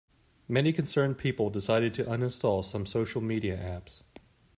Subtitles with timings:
[0.47, 4.01] Many concerned people decided to uninstall some social media apps.